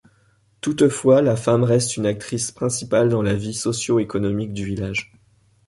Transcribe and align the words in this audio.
Toutefois, 0.61 1.21
la 1.21 1.35
femme 1.35 1.63
reste 1.63 1.95
une 1.95 2.07
actrice 2.07 2.51
principale 2.51 3.07
dans 3.09 3.21
la 3.21 3.35
vie 3.35 3.53
socio-économique 3.53 4.51
du 4.51 4.65
village. 4.65 5.11